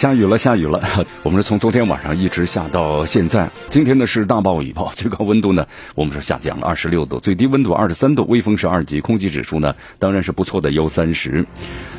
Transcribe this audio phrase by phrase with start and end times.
[0.00, 0.80] 下雨了，下雨了。
[1.22, 3.50] 我们是从昨天晚上一直下到现在。
[3.68, 11.44] 今天呢是大暴雨暴， 最高温度呢我们是下降了二十六度，最低温度二十三度，微风是二级，空气指数呢当然是不错的，幺三十。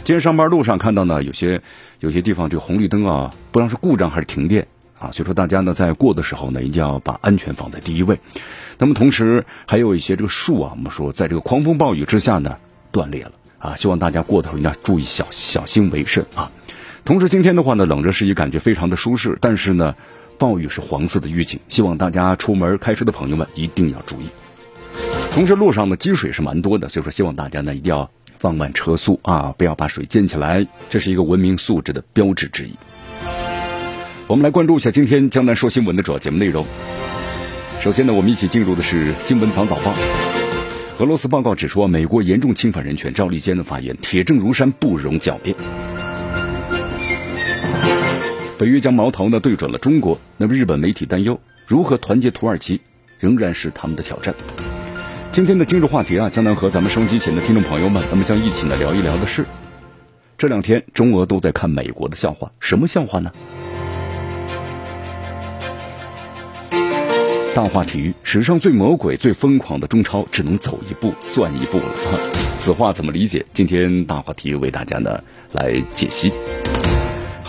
[0.04, 1.62] 今天上班路上看到呢有些
[2.00, 4.66] 有些地方这个红绿灯啊，不知道是故障还是停电
[4.98, 8.20] 啊，所以说大家呢在过的时候呢一定要把安全放在第一位。
[8.80, 12.58] 那么同时还有一些这个树啊，我们说在这个狂风暴雨之下呢
[12.92, 16.50] 断裂了啊，希望大家过的时候一定要注意小小心为甚啊。
[17.04, 19.96] 同时，今天的话呢，冷着湿衣感觉非常的舒适，但是呢，
[20.38, 24.30] 暴雨是黄色的预警，希望大家出门开车的朋友们一定要注意。
[25.32, 32.76] 同时，路上的积水是蛮多的，所以说希望大家呢一定要放慢车速啊，不要把水溅起来，这是一个文明素质的标志之一。
[34.28, 36.66] 我们来关注一下今天江南说新闻的主要节目内容。
[37.82, 39.94] 首先呢，我们一起进入的是新闻早早报。
[41.00, 45.56] 俄罗斯报告指出，美国严重侵犯人权，赵立坚的发言铁证如山，不容狡辩。
[48.62, 52.80] 北约将矛头呢对准了中国，那么日本媒体担忧如何团结土耳其，
[53.20, 54.36] 仍然是他们的挑战。
[55.32, 59.48] 今天的今日话题啊，将能和咱们收机前的听众朋友们，咱们将一起来聊一聊的是，
[60.38, 63.32] 这两天中俄都在看美国的笑话，什么笑话呢？
[67.56, 71.86] 大话题：史上最魔鬼、最疯狂的中超，只能走一步算一步了。
[72.60, 73.44] 此话怎么理解？
[73.54, 75.20] 今天大话题为大家呢
[75.52, 76.32] 来解析。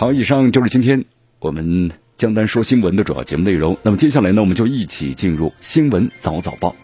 [0.03, 1.05] 好，以上就是今天
[1.39, 3.77] 我们江南说新闻的主要节目内容。
[3.83, 6.75] 那么接下来呢，我们就一起进入新闻早早报。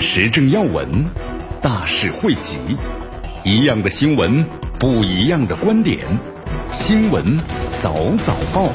[0.00, 1.04] 时政要闻，
[1.62, 2.58] 大事汇集，
[3.44, 4.44] 一样的新闻，
[4.80, 6.04] 不一样的观点。
[6.72, 7.38] 新闻
[7.78, 8.72] 早早报。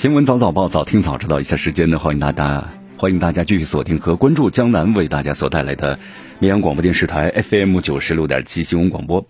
[0.00, 1.40] 新闻早早报，早听早知道。
[1.40, 5.98] 一下时间呢，欢迎大家，欢迎大家继续锁定和关注江南为大家所带来的
[6.38, 9.26] 绵阳广播电视台 FM 九十六点七新闻广播。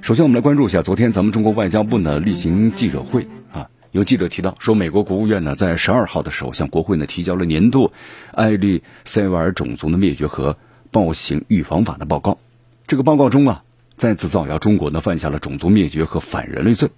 [0.00, 7.92] 首先，我们来关注一下昨天咱们中国外交部呢例行记者会啊，有记者提到说，美国国务院呢在十二号的时候向国会呢提交了年度
[8.32, 10.56] 艾利塞瓦尔种族的灭绝和
[10.90, 12.38] 暴行预防法的报告。
[12.86, 13.64] 这个报告中啊，
[13.98, 16.88] 再次造谣中国呢犯下了种族灭绝和反人类罪。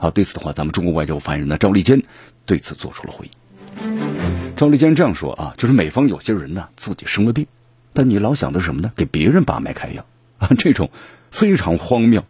[0.00, 2.02] 好，对此的话，咱们中国外交部发言人呢赵立坚
[2.46, 4.56] 对此做出了回应。
[4.56, 7.46] 赵立坚这样说啊，就是美方有些人呢自己生了病，
[7.92, 8.90] 但你老想的什么呢？
[8.96, 10.06] 给别人把脉开药
[10.40, 10.90] 啊，这种
[11.30, 12.24] 非常荒谬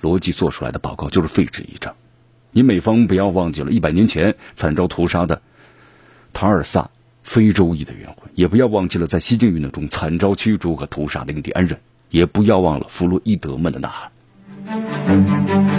[0.00, 1.92] 逻辑做出来的报告就是废纸一张。
[2.52, 5.42] 你美方不要忘记了，一百年前惨遭屠杀的
[6.32, 6.88] 塔尔萨
[7.24, 11.80] 非洲裔的冤魂，也不要忘记了在西进运动中惨遭驱逐和屠杀的印第安人，
[12.10, 15.77] 也不要忘了弗洛伊德们的呐喊。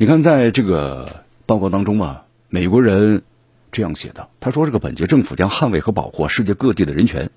[0.00, 3.22] 你看，在这个报告当中啊，美国人
[3.70, 7.30] 这样写的，他说：“这个本届政府将捍卫和保护世界各地的人权。”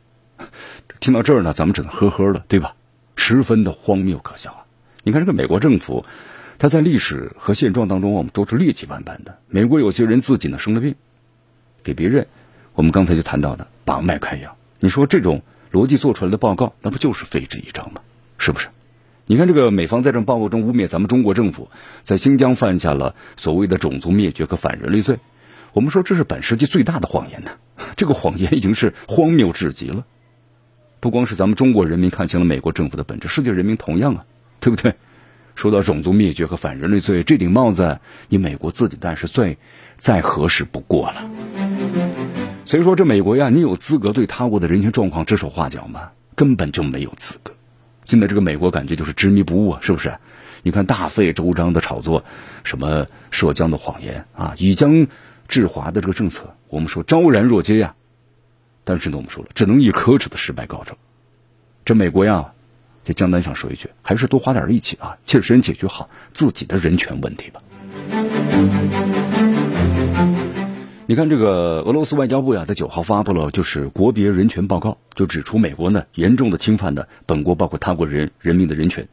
[1.02, 2.76] 听到这儿呢，咱们只能呵呵了，对吧？
[3.18, 4.64] 十分的荒谬可笑啊！
[5.04, 6.06] 你看这个美国政府，
[6.58, 9.38] 他在历史和现状当中，我们都是劣迹斑斑的。
[9.50, 10.96] 美国有些人自己呢生了病，
[11.84, 12.28] 给别人，
[12.76, 14.56] 我们刚才就谈到的把脉开药。
[14.80, 15.42] 你说这种
[15.74, 18.00] 逻辑做出来的报告，那不就是废纸一张吗？
[18.38, 18.70] 是不是？
[19.26, 21.70] 你看，这个美方在这报告中污蔑咱们中国政府
[22.04, 25.20] 在新疆犯下了所谓的种族灭绝和反人类罪，
[25.72, 27.52] 我们说这是本世纪最大的谎言呢。
[27.96, 30.06] 这个谎言已经是荒谬至极了。
[31.00, 34.26] 不光是咱们中国人民看清了美国政府的本质，世界人民同样啊，
[34.60, 34.94] 对不对？
[35.56, 39.58] 说到种族灭绝和反人类罪，这顶帽子你美国自己戴是最
[39.96, 41.30] 再合适不过了。
[42.66, 46.10] 所以说，这美国呀，你有资格对他国的人权状况指手画脚吗？
[46.36, 47.54] 根本就没有资格。
[48.06, 50.18] 现在这个美国感觉就是执迷不悟啊，是不是？
[50.62, 52.24] 你看大费周章的炒作
[52.64, 55.08] 什么涉疆的谎言啊，以疆
[55.48, 57.96] 制华的这个政策，我们说昭然若揭呀。
[58.86, 60.98] 但是呢，我们说了，只能以可耻的失败告终。
[61.86, 62.54] 这美国呀，
[63.04, 67.62] 这江南想说一句，还是多花点力气啊，切身解决好自己的人权问题吧。
[71.06, 79.10] 你看这个俄罗斯外交部呀，在九号发布了就是国别人权报告，就指出美国呢严重的侵犯的本国包括他国人人民的人权，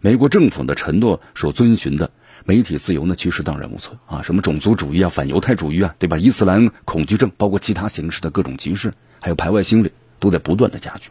[0.00, 2.12] 美国政府的承诺所遵循的
[2.44, 6.16] 媒体自由呢其实荡然无存啊，什么种族主义啊、反犹太主义啊，对吧？
[6.16, 9.90] 伊斯兰恐惧症，包括其他形式的各种歧视，还有排外心理，
[10.20, 11.10] 都在不断的加剧。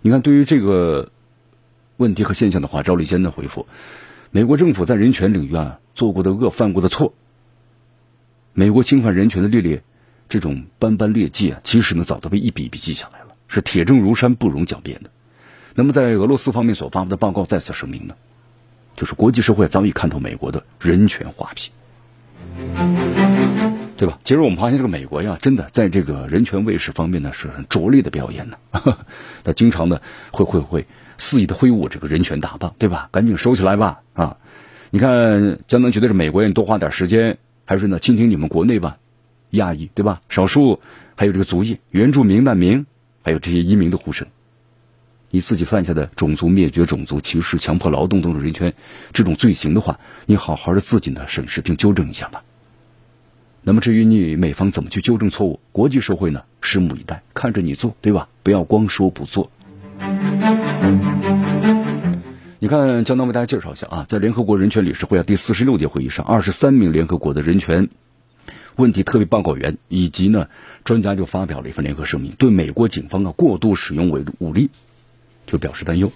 [0.00, 1.10] 你看，对于这个
[1.98, 3.66] 问题和现象的话，赵立坚的回复：
[4.30, 7.12] 美国政府在人权领域啊做过的恶、犯过的错，
[8.54, 9.82] 美国侵犯人权的劣劣
[10.28, 15.10] 这种斑斑劣迹啊，其实呢早都被一笔笔记下来了，是铁证如山、不容狡辩的。
[15.74, 18.14] 那么，在俄罗斯方面所发布的报告再次声明呢，
[18.96, 21.70] 就是国际社会早已看透美国的人权画皮。
[23.96, 24.18] 对吧？
[24.24, 28.56] 其实我们发现这个美国呀，真的在这个人权卫士方面呢，是很拙劣的表演呢。
[29.44, 30.00] 他经常呢
[30.32, 33.08] 会会会肆意的挥舞这个人权大棒，对吧？
[33.12, 34.00] 赶紧收起来吧！
[34.14, 34.36] 啊，
[34.90, 38.98] 你看，江南觉得是美国人多花点时间，还是呢倾听你们国内吧，
[39.50, 40.20] 亚裔对吧？
[40.28, 40.80] 少数
[41.14, 42.86] 还有这个族裔、原住民、难民，
[43.22, 44.26] 还有这些移民的呼声。
[45.30, 48.74] 你自己犯下的种族灭绝、种族歧视、强迫劳动等种人权
[49.14, 52.42] 这种罪行的话，你好好的自己呢审视并纠正一下吧。
[53.62, 58.28] 那么至于你美方怎么去纠正错误，国际社会呢拭目以待，看着你做，对吧？
[58.42, 59.50] 不要光说不做。
[62.62, 67.88] 你看，江南为大家介绍一下啊，在联合国人权理事会啊第四十六届会议上，二十三名联合国的人权
[68.76, 70.46] 问题特别报告员以及呢
[70.84, 74.70] 专家就发表了一份联合声明，对美国警方啊过度使用武武力
[75.44, 76.12] 就表示担忧，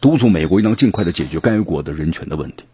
[0.00, 2.64] 督促美国应当尽快的解决该国的人权的问题，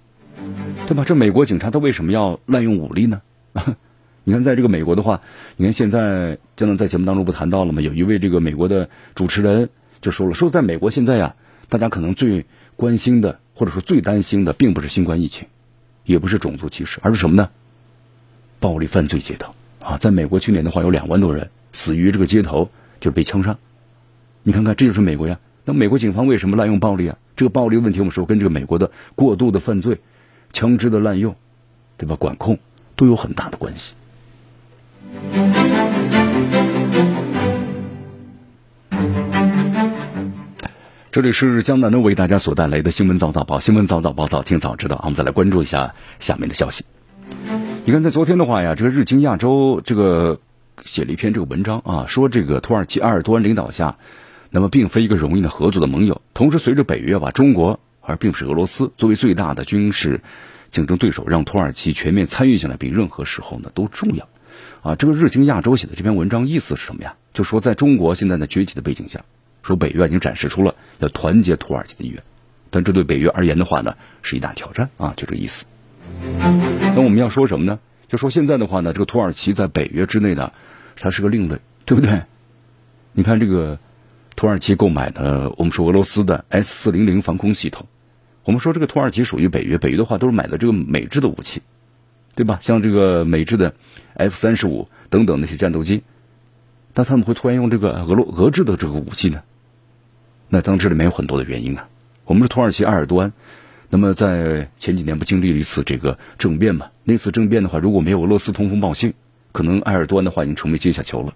[0.87, 1.03] 对吧？
[1.05, 3.23] 这美国警察他为什么要滥用武力呢？
[4.23, 5.21] 你看，在这个美国的话，
[5.57, 7.83] 你看现在江南在节目当中不谈到了吗？
[7.83, 9.69] 有一位这个美国的主持人
[10.01, 11.35] 就说了，说在美国现在呀，
[11.69, 12.47] 大家可能最
[12.77, 15.47] 关心的或者说最担心的，并不是新冠疫情，
[16.05, 17.51] 也不是种族歧视，而是什么呢？
[18.61, 22.71] 暴力犯罪街头啊，在美国去年的话，有两万多人死于这个街头，
[23.01, 23.57] 就是被枪杀。
[24.43, 25.39] 你看看，这就是美国呀。
[25.65, 27.19] 那美国警方为什么滥用暴力啊？
[27.37, 30.01] 这个暴力问题，我们说跟这个美国的过度的犯罪、
[30.53, 31.35] 枪支的滥用，
[31.97, 32.17] 对吧？
[32.17, 32.59] 管控。
[32.99, 33.93] 都有很大的关系。
[41.17, 45.01] 这里是江南的为大家所带来的新闻早早报，新闻早早报早听早知道。
[45.03, 46.85] 我们再来关注一下下面的消息。
[47.87, 50.41] 你看，在昨天的话呀，这个日经亚洲这个
[50.85, 53.97] 写了一篇这个文章啊，说这个土耳其埃尔多安领导下，
[54.51, 56.21] 那么并非一个容易的合作的盟友。
[56.35, 60.21] 同时，随着北约把中国而并不是俄罗斯作为最大的军事。
[60.71, 64.29] 竞争对手让土耳其全面参与进来，比任何时候呢都重要，
[64.83, 67.15] 啊，这个日经亚洲写的这篇文章意思是什么呀？
[67.33, 69.23] 就说在中国现在的崛起的背景下，
[69.67, 72.23] 说北约已经展示出了要团结土耳其的意愿，
[72.71, 75.65] 但这对北约而言的话呢，是一大挑战啊，就这个意思。
[76.95, 77.81] 那我们要说什么呢？
[78.09, 80.53] 就说现在的话呢，这个土耳其在北约之内呢，
[80.97, 82.23] 它是个另类，对不对？
[83.13, 83.81] 你看这个
[84.37, 87.87] 土耳其购买的，我们说俄罗斯的 S 四零零防空系统。
[88.45, 91.63] 我们说这个土耳其属于北约，北约的话都是买的这个美制的武器，
[92.37, 92.61] 对吧？
[92.63, 93.75] 像这个美制的
[94.15, 96.05] F 三十五等等那些战斗机，
[96.95, 99.43] 那他们会突然用这个俄罗俄制的这个武器呢？
[100.57, 101.87] 那当这里面有很多的原因啊。
[102.25, 103.35] 我们是土耳其埃尔多安，
[103.91, 106.87] 那么在前几年不经历了一次这个政变嘛？
[107.05, 109.13] 那次政变的话，如果没有俄罗斯通风报信，
[109.53, 111.35] 可能埃尔多安的话已经成为阶下囚了。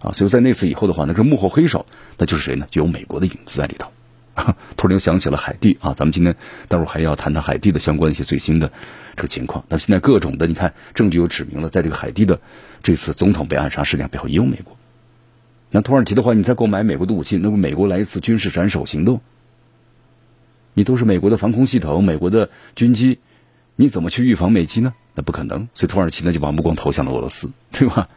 [0.00, 1.86] 啊，所以在那次以后的话，那个幕后黑手
[2.18, 2.66] 那就是谁呢？
[2.70, 3.90] 就有美国的影子在里头。
[4.76, 6.36] 突然又想起了海地啊，咱们今天
[6.68, 8.70] 待会还要谈谈海地的相关一些最新的
[9.16, 9.64] 这个情况。
[9.70, 12.40] 那现在各种的，你看证据又指明了，在这个海地的
[12.82, 14.76] 这次总统被暗杀事件背后也有美国。
[15.76, 19.20] 那土耳其的话，你再购买美国的武器，那么美国来一次军事斩首行动，
[20.72, 23.18] 你都是美国的防空系统、美国的军机，
[23.74, 24.94] 你怎么去预防美机呢？
[25.14, 25.68] 那不可能。
[25.74, 28.08] 所以土耳其呢就把目光投向了俄罗斯，对吧？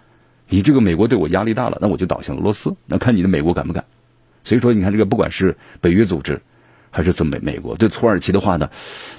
[0.47, 3.83] 你这个美国对我压力大了，那我就倒向俄罗斯，那看你的美国敢不敢。
[4.45, 6.41] 所以说，你看这个，不管是北约组织，
[6.91, 8.69] 还是这美美国对土耳其的话呢，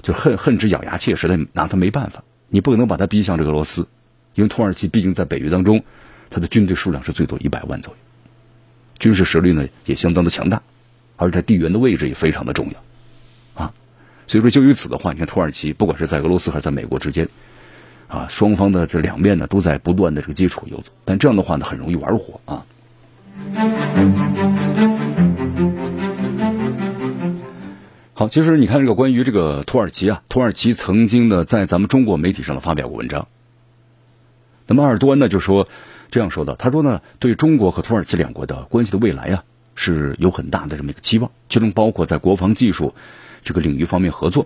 [0.01, 2.23] 就恨恨之咬牙切，齿的拿他没办法。
[2.47, 3.87] 你不可能把他逼向这个俄罗斯，
[4.33, 5.83] 因为土耳其毕竟在北约当中，
[6.31, 7.99] 他的军队数量是最多一百万左右，
[9.01, 10.61] 军事实力呢也相当的强大，
[11.17, 13.73] 而且地缘的位置也非常的重要，啊，
[14.27, 17.27] 所以说就于此的话，你看土耳其不管是在俄罗斯还是在美国之间，
[18.07, 22.63] 啊，双方的这两面呢都在不断的这个接触游走，但这样的话呢很容易玩火啊。
[28.13, 33.27] 好，其实你看这个关于这个土耳其啊，土耳其曾经呢在咱们中国媒体上呢发表过文章。
[34.67, 35.67] 那么埃尔多安呢就说
[36.11, 42.93] 这样说的，他说呢对中国和土耳其两国的关系的未来啊是有很大的这么一个期望，其中包括在国防技术
[43.43, 44.45] 这个领域方面合作。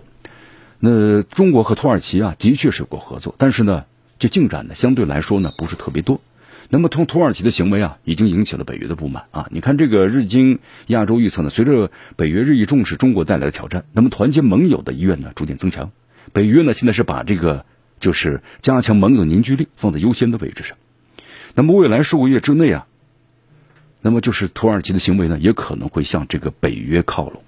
[0.78, 3.84] 那中国和土耳其啊的确是有过合作，但是呢
[4.18, 6.20] 这进展呢相对来说呢不是特别多。
[6.68, 9.46] 那么，从土耳其的行为啊，已经引起了北约的不满啊。
[9.52, 10.58] 你看，这个日经
[10.88, 15.92] 亚洲预测呢，随着北约日益重视中国带来的挑战，那么团结盟友的意愿呢逐渐增强。
[16.32, 17.64] 北约呢现在是把这个
[18.00, 20.76] 就是加强盟友凝聚力放在优先的位置上。
[21.56, 22.86] 那么未来数个月之内啊，
[24.02, 27.42] 那么就是土耳其的行为呢也可能会向这个北约靠拢。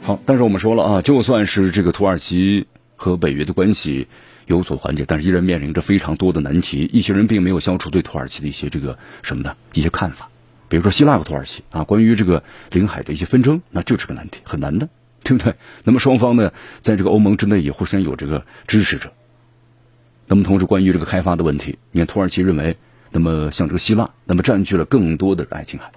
[0.00, 2.66] 好，但是我们说了啊，就算是这个土耳其。
[2.96, 4.06] 和北约的关系
[4.46, 6.88] 有所缓解，但是依然面临着非常多的难题。
[6.90, 10.30] 一些人并没有消除对土耳其的一些这个什么的一些看法，
[10.68, 14.88] 比如说希腊和土耳其啊，关于这个领海的一些纷争，那就是个难题，很难的，
[15.26, 15.54] 对不对？
[15.84, 19.10] 那么双方呢，在这个欧盟之内也互相有这个支持者。
[20.26, 22.76] 那么同时，关于这个开发的问题，你看土耳其认为，
[23.10, 25.90] 那么像这个希腊，那么占据了更多的爱琴海。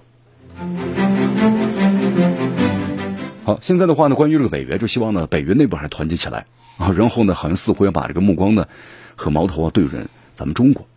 [3.43, 6.45] 好，现在的话呢，关于这个北约，就希望呢，北约内部还团结起来。
[6.77, 8.67] 啊，然后呢，好像似乎要把这个目光呢
[9.15, 10.87] 和矛头啊对准咱们中国。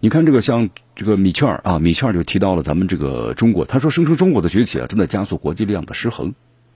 [0.00, 6.34] 你看这个像这个米切尔啊，米切尔就提到了咱们这个中国，他说声称中国的崛起啊正在加速国际力量的失衡。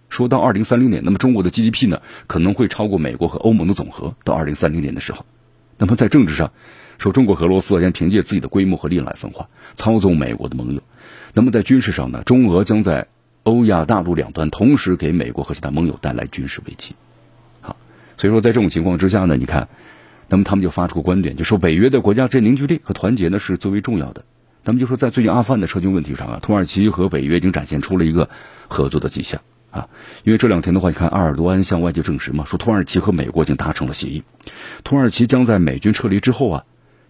[0.09, 4.15] 说到二零三零年，那么中国的 GDP 呢可能会超过美国和欧盟的总和。
[4.25, 5.25] 到二零三零年的时候，
[5.77, 6.53] 那么在政治上，
[6.99, 10.83] 说中国和俄罗斯将凭借自己的规模和力量来分化，操纵美国的盟友。
[11.35, 13.07] 那么在军事上呢，中俄将在
[13.43, 16.95] 欧亚大陆两端同时给美国和其他盟友带来军事危机。
[17.61, 17.77] 好
[18.17, 19.69] 所以说，在这种情况之下呢，你看，
[20.29, 24.25] 那么他们就发出个观点，就说北约的国家这凝聚力和团结呢是最为重要的。
[24.65, 28.29] 那么就说，在最近阿富汗的撤军问题上啊，土耳其和北约已经展现出了一个
[28.67, 29.89] 合作的迹象啊。
[30.25, 34.23] 因为这两天的话，你看阿尔多安向外界证实嘛，说土耳其和美国已经达成了协议，
[34.85, 36.65] 土耳其将在美军撤离之后啊，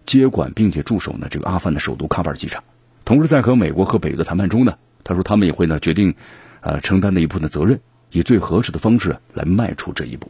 [0.05, 2.63] 接管并且驻守呢这个阿富汗的首都喀布尔机场。
[3.05, 6.15] 同时，在和美国和北约的谈判中呢，他说他们也会呢决定，
[6.61, 7.79] 呃，承担那一部分的责任，
[8.11, 10.29] 以最合适的方式来迈出这一步。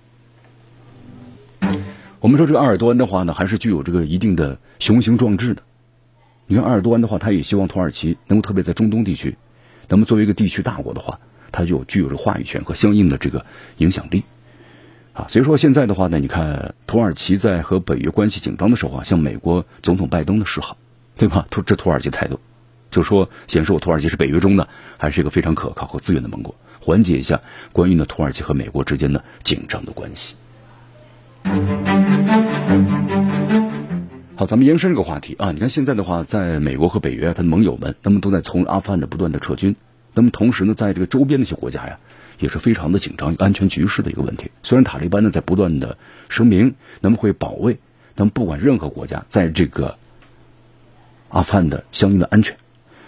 [2.22, 5.64] 我们说这个阿尔多安的话呢，还是具有这个一定的雄心壮志的。
[6.48, 9.38] 你看阿尔多安的话，他也希望土耳其能够特别在中东地区，
[9.88, 11.20] 那么作为一个地区大国的话，
[11.52, 13.46] 他就具有这话语权和相应的这个
[13.78, 14.24] 影响力
[15.14, 15.28] 啊。
[15.30, 20.78] 所以说现在的话呢，你看土耳其在和北约关系紧张的时候啊，向美国总统拜登的示好，
[21.18, 21.46] 对吧？
[21.66, 22.40] 这土耳其态度，
[22.92, 27.42] 就说显示我土耳其是北约中的还是一个非常可靠和资源的盟国，缓解一下
[27.72, 30.36] 关于呢土耳其和美国之间的紧张的关系。
[34.36, 35.52] 好，咱们延伸这个话题啊。
[35.52, 39.76] 你看现在的话，在美国和北约，他的盟友们，那么都在从阿富汗的不断的撤军。
[40.14, 42.00] 那么同时呢，在这个周边的一些国家呀，
[42.40, 44.52] 也是非常的紧张，安全局势的一个问题。
[44.64, 45.98] 虽然塔利班呢在不断的
[46.30, 47.78] 声明，那么会保卫，
[48.16, 49.98] 那么不管任何国家在这个
[51.30, 52.58] 阿富汗的相应的安全，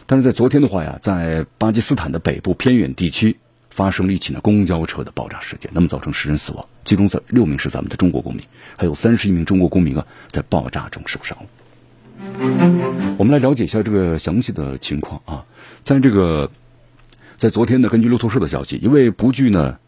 [0.06, 3.38] 但是在昨天的话呀，在巴基斯坦的北部偏远地区。
[3.74, 8.44] 发生了一起呢公交车的爆炸事件，那么造成十人死亡，其中在六名是咱们的中国公民，
[8.76, 11.38] 还有三十一名中国公民啊在爆炸中受伤。
[13.18, 15.46] 我们来了解一下这个详细的情况啊，
[15.86, 16.52] 在这个
[17.42, 19.80] 在昨天呢，根据路透社的消息，一位不具呢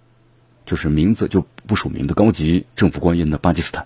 [0.65, 3.85] 就是名字就不署名的高级政府官员的巴基斯坦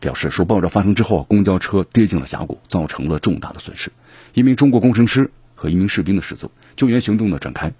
[0.00, 3.92] 表示说，爆炸发生之后，公交车跌进了峡谷，造成了重大的损失，
[4.32, 7.74] 一名中国工程师和一名士兵的失踪，救援行动呢展开。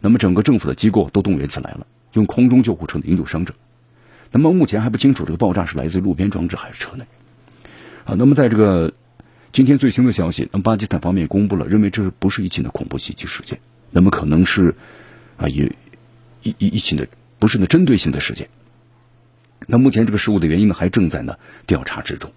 [0.00, 3.52] 那么整个政府的机构都动员起来了，用空中救护车营救伤者。
[4.32, 7.04] 那么目前还不清楚这个爆炸是来自路边装置还是车内。
[8.06, 8.94] 啊，那么在这个
[9.52, 13.60] 今天最新的消息，那么巴基斯坦方面公布了，认为这不是一起的恐怖袭击事件，
[13.90, 14.74] 那么可能是
[15.36, 15.72] 啊一
[16.42, 17.06] 一一一起的
[17.38, 18.48] 不是呢针对性的事件。
[19.66, 22.30] 那目前这个事故的原因呢还正在呢调查之中。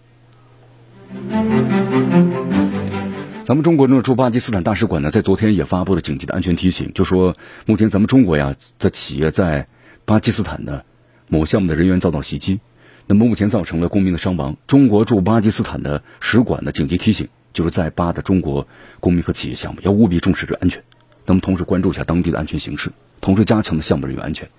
[3.46, 9.68] 咱们中国呢驻巴基斯坦大使馆呢，在昨天也发布了紧急的安全提醒，就说目前咱们中国呀的企业在
[10.06, 10.86] 巴基斯坦的
[11.28, 12.62] 某项目的人员遭到袭击，
[13.06, 14.56] 那么目前造成了公民的伤亡。
[14.66, 18.66] 中国驻巴基斯坦的使馆的紧急提醒，就是在巴的中国
[19.02, 20.82] 公民和企业项目要务必重视这安全，
[21.26, 24.50] 那么同时关注一下当地的安全形势，同时加强的项目人员安全，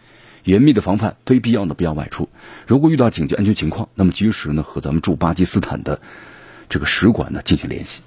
[0.44, 2.28] 严密的防范非必要的不要外出。
[2.66, 6.00] 如果遇到紧急安全情况，那么及时呢和咱们驻巴基斯坦的
[6.68, 8.02] 这个使馆呢进行联系。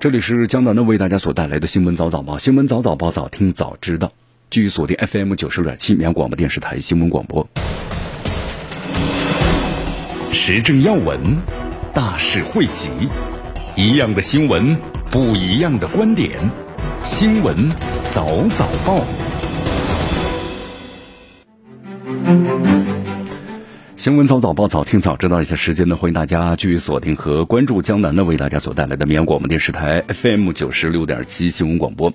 [0.00, 4.12] 这里是江南的为大家所带来的新闻早早报，新闻早早报早听早知道，
[4.48, 7.48] 继续锁定 FM 九十六点七绵阳广播电视台新闻广播。
[10.30, 11.36] 时政要闻，
[11.94, 12.90] 大事汇集，
[13.76, 14.76] 一样的新闻，
[15.10, 16.38] 不一样的观点，
[17.04, 17.70] 新闻
[18.10, 19.04] 早早报。
[23.96, 32.12] 新闻早早报早听早知道一些时间呢，欢迎大家继续锁定和关注江南呢为大家所带来的绵阳广播电视台 FM 九十六点七新闻广播。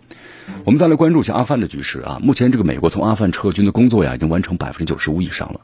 [0.64, 2.20] 我们再来关注一下阿富汗的局势啊。
[2.22, 5.60] 目前这个美国从阿富汗撤军的工作呀，已经完成百分之九十五以上了。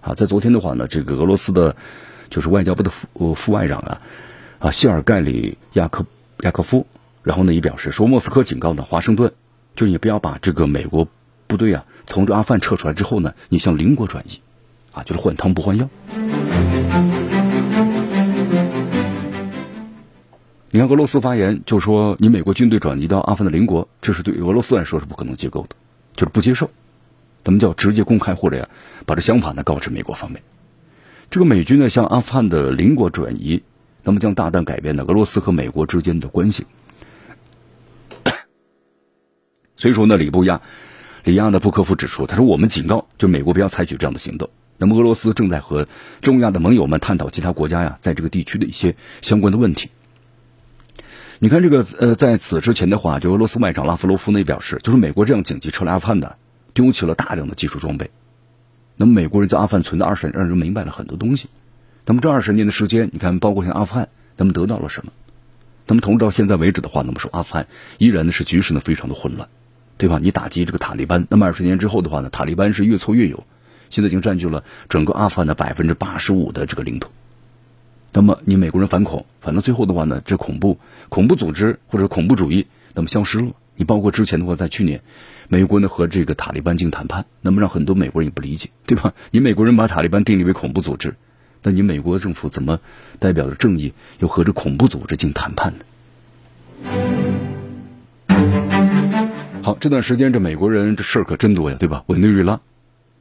[0.00, 1.76] 啊，在昨天的话呢，这个俄罗斯的，
[2.30, 4.00] 就是外交部的副副外长啊，
[4.58, 6.04] 啊谢尔盖里亚克
[6.40, 6.86] 亚科夫，
[7.22, 9.32] 然后呢也表示说，莫斯科警告呢华盛顿，
[9.76, 11.06] 就你不要把这个美国
[11.46, 14.40] 部队啊从这阿富汗撤出来之后呢，你向邻国转移。
[14.90, 15.88] 啊，就是换汤不换药。
[20.70, 25.76] 你看，俄罗斯发言就说，你美国军队转移到阿富汗的邻国，这是对俄罗斯来说是不可能接受的，
[26.16, 26.68] 就是不接受。
[27.44, 28.68] 咱们叫直接公开或者呀，
[29.06, 30.42] 把这想法呢告知美国方面。
[31.30, 33.62] 这个美军呢向阿富汗的邻国转移，
[34.02, 36.66] 那么将大大改变呢俄罗斯和美国之间的关系。
[39.76, 40.62] 所以说呢，里布亚
[41.24, 44.48] 里亚的布科夫指出，他说我们警告，就美国不要采取这样的行动。
[44.78, 45.86] 那么俄罗斯正在和
[46.22, 49.90] 中亚的盟友们探讨其他国家呀，在这个地区的一些相关的问题。
[51.40, 56.36] 你看这个呃，在此之前的话，就俄罗斯外长拉夫罗夫呢表示，就是美国这样紧急撤离阿富汗的，
[56.72, 58.10] 丢弃了大量的技术装备。
[58.98, 61.48] 那么美国人在阿富汗存的二十年，让人明白了很多东西。
[62.04, 65.12] 那么这二十年的时间，你看，包括像阿富汗，他们得到了什么？
[65.86, 69.48] 那么同时到现在为止的话，那么说阿富汗依然呢是局势呢非常的混乱，
[69.98, 70.18] 对吧？
[70.20, 73.44] 你打击这个塔利班，那么二十年之后的话呢，塔利班是越挫越勇。
[73.88, 77.08] 现在已经占据了整个阿富汗的百分之八十五的这个领土。
[78.12, 80.78] 那么你美国人反恐，反正最后的话呢，这恐怖
[81.08, 83.52] 恐怖组织或者恐怖主义，那么消失了。
[83.76, 85.02] 你包括之前的话，在去年，
[85.50, 89.14] 美国呢和这个塔利班进行谈判，那么让很多美国人也不理解，对吧？
[89.30, 91.14] 你美国人把塔利班定义为恐怖组织，
[91.62, 92.80] 那你美国政府怎么
[93.18, 95.84] 代表着正义，又和这恐怖组织进行谈判呢？
[99.62, 102.04] 好，这段时间这美国人这事儿可真多呀，对吧？
[102.08, 102.60] 委内瑞拉。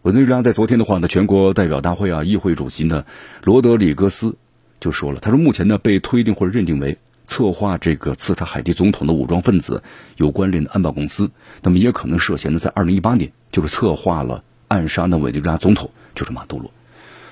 [0.01, 3.05] 委内瑞拉在昨天的话呢，全国代表大会啊，议会主席呢，
[3.43, 4.36] 罗德里戈斯
[4.81, 9.84] 就说了，他说目前呢被推定或者认定为策划这个刺杀海地总统的武装分子
[10.15, 11.29] 有关联的安保公司，
[11.62, 16.71] 那么也可能涉嫌呢在二零一八年就是策划了暗杀那委内瑞拉总统，就是马杜罗。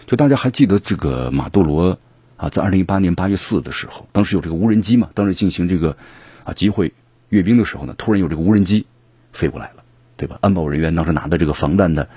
[0.06, 1.98] 就大家还记得这个马杜罗
[2.38, 5.98] 啊，在二零一八年八月四的时候，当时有这个无人机嘛，当时进行这个
[6.44, 6.94] 啊集会
[7.30, 8.86] 阅兵的时候呢，突然有这个无人机
[9.34, 9.84] 飞过来了，
[10.18, 10.38] 对吧？
[10.42, 12.08] 安保人员当时拿的这个防弹的。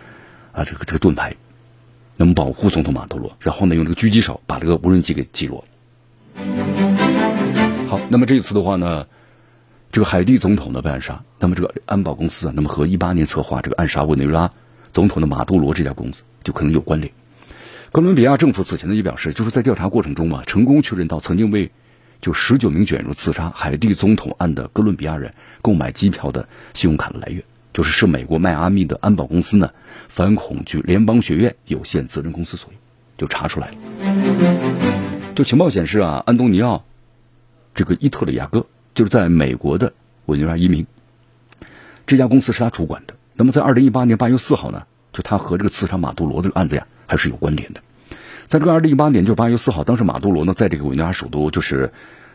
[0.51, 1.37] 啊，这个这个盾牌，
[2.17, 5.65] 能保护总统马杜罗，然后呢，用这个狙击手把这个无人机给击落。
[7.89, 9.07] 好，那么这一次的话呢，
[9.91, 14.53] 这个海地总统呢被暗杀，那么这个安保公司啊，那么和一八年策划这个暗杀委内瑞拉
[14.93, 17.11] 总统的马杜罗这家公司就可能有关联。
[17.91, 21.71] 哥伦比亚政府此前呢也表示，就是在调查过程中啊，成功确认到曾经为
[22.21, 27.43] 就十九名卷入刺杀海地总统案的哥伦比亚人购买机票的信用卡的来源。
[27.73, 29.71] 就是是美国迈阿密的安保公司呢，
[30.09, 32.77] 反恐局联邦学院有限责任公司所为，
[33.17, 33.75] 就查出来了。
[35.35, 36.85] 就情报显示啊，安东尼奥
[37.79, 39.93] 这个伊特里亚哥就是在美国的
[40.27, 40.85] 委内瑞拉移民，
[42.09, 43.15] 这家公司是他主管的。
[43.35, 47.81] 那么在二零一八年八月四号呢，就他和这个刺杀马杜罗这个案子呀还是有关联的。
[48.49, 51.93] 在这个二零一八年就是八月四号，当时马杜罗呢在这个委内瑞拉首都就是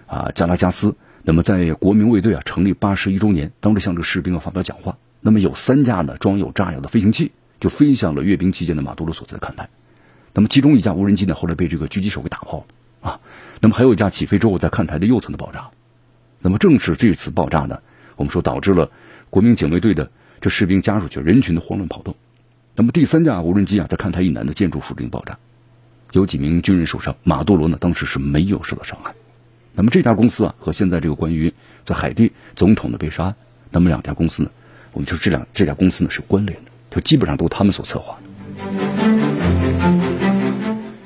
[0.07, 4.95] 啊加拉加斯，那么在国民卫队啊成立八十一周年，当时向这个士兵啊发表讲话。
[5.19, 9.67] 那么有三架呢装有炸药的飞行器就飞向了阅兵期间的马杜罗所在的看台，
[10.33, 12.65] 那么其中一架无人机呢后来被这个狙击手给打爆了
[13.09, 13.19] 啊，
[13.63, 15.69] 那么还有一架起飞之后在看台的右侧的爆炸，
[16.41, 17.79] 那么正是这次爆炸呢，
[18.17, 18.91] 我们说导致了
[19.29, 22.13] 国民警卫队的这士兵家属群人群的慌乱跑动，
[22.75, 25.37] 那么第三架无人机啊在看台以南的建筑附近爆炸，
[26.11, 29.15] 有几名军人受伤，马杜罗呢当时是没有受到伤害，
[29.73, 31.53] 那么这家公司啊和现在这个关于
[31.85, 33.33] 在海地总统的被杀，
[33.71, 34.51] 那么两家公司呢？
[34.91, 38.29] 我们说这两这家公司呢是关联的，就基本上都他们所策划的。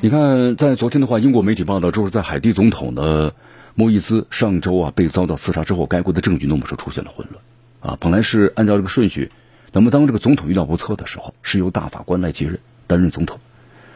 [0.08, 3.34] 你看，在昨天的话，英国媒体报道，就是在海地总统的
[3.76, 7.44] 莫伊兹上周啊被遭到刺杀之后，该国的政局那么说出现了混乱
[7.82, 7.98] 啊。
[8.00, 9.32] 本来是按照这个顺序，
[9.74, 13.38] 那么当这个总统遇到不测的时候，是由大法官来接任担任总统。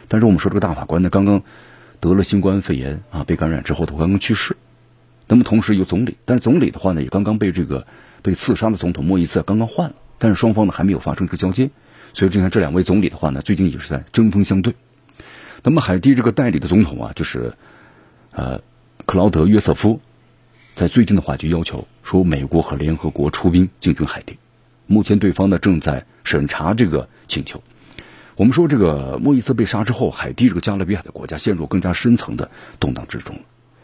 [0.10, 1.44] 但是我们说这个大法官呢刚刚
[2.02, 4.58] 得了新冠肺炎啊，被感染之后他刚刚去世。
[5.30, 7.88] 那么同时有总理，但是总理的话呢也刚刚被这个。
[8.22, 11.70] 被刺杀的总统莫伊兹刚刚换了，但是双方呢还没有发生这个交接，
[12.14, 14.76] 所以你看这两位总理的话呢，最近也是在针锋相对。
[15.64, 17.54] 那么海地这个代理的总统啊，就是
[18.32, 18.62] 呃
[19.06, 20.00] 克劳德约瑟夫，
[20.76, 24.38] 在最近的话就要求说美国和联合国出兵进军海地，
[24.88, 27.62] 目前对方呢正在审查这个请求。
[28.36, 33.38] 我们说这个莫伊兹被杀之后，海地这个加勒比海的国家陷入更加深层的动荡之中。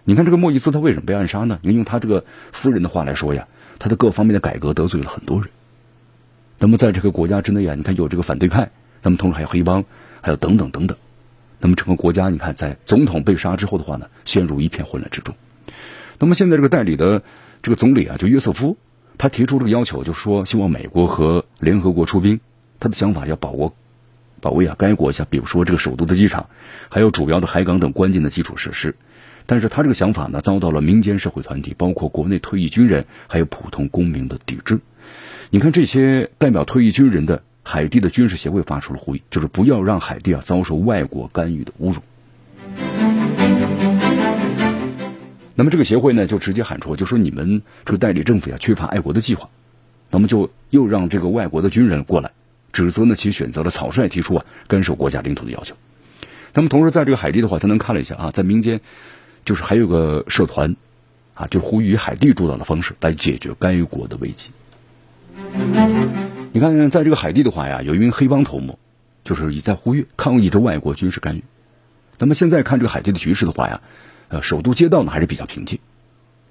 [0.04, 1.60] 你看这个莫伊兹他为什么被暗杀呢？
[1.62, 3.48] 你用他这个夫人的话来说呀。
[3.80, 5.52] 他的各方面的改革得罪了很多人，
[6.58, 8.72] 那么在这个国家之内啊，你看有这个反对派，
[9.04, 9.86] 那么同时还有黑帮，
[10.22, 10.98] 还有等等等等，
[11.60, 15.36] 那么整个国家，你看在总统被杀之后的话呢，陷入一片混乱之中。
[16.20, 17.24] 那么现在这个代理的
[17.62, 18.78] 这个总理啊，就约瑟夫，
[19.18, 22.40] 他提出这个要求，就说希望美国和联合国出兵。
[22.80, 23.74] 他的想法要保握、
[24.40, 26.48] 保卫啊该国家，比如说这个首都的机场，
[26.90, 28.96] 还有主要的海港等关键的基础设施。
[29.48, 34.80] 但是他这个想法呢，遭到了民间社会团体，包括国内退役军人，还有普通公民的抵制。
[35.50, 42.00] 你看这些代表退役军人的海地的军事协会发出了呼吁，就是不要让海地啊遭受外国干预的侮辱。
[45.54, 49.50] 那么这个协会呢，就直接喊出，就说你们这个代理政府呀缺乏爱国的计划，
[50.10, 52.32] 那么就又让这个外国的军人过来，
[52.72, 55.76] 指责呢其选择了草率提出啊干涉国家领土的要求。
[56.54, 58.80] 那么同时在这个海地的话，他能看了一下啊，在民间。
[59.46, 60.76] 就是还有个社团，
[61.34, 64.52] 啊，就呼吁海地主导的方式来解决干预国的危机。
[66.58, 68.80] 你看，在这个海地的话呀，有一名黑帮头目，
[69.24, 71.44] 就是也在呼吁抗议着外国军事干预。
[72.18, 73.82] 那么现在看这个海地的局势的话呀，
[74.30, 75.78] 呃，首都街道呢还是比较平静。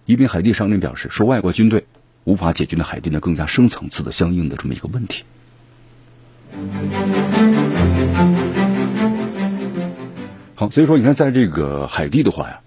[0.05, 1.87] 一名海地商人表示说，外国军队
[2.23, 5.25] 无法解决呢海地呢更加深层次的相应的这么一个问题。
[10.55, 12.61] 好，所以说你看，在这个海地的话呀。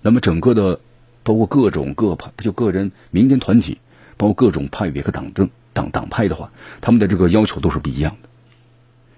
[0.00, 0.78] 那么整个的，
[1.24, 3.78] 包括各种各派，就个人、民间团体，
[4.16, 8.28] 包括各种派别和党政党党派的话，他们的这个要求都是不一样的。